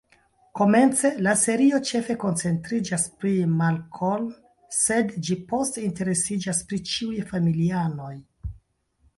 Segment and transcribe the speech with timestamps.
[0.59, 4.25] Komence, la serio ĉefe koncentriĝas pri Malcolm,
[4.79, 8.13] sed ĝi poste interesiĝas pri ĉiuj familianoj.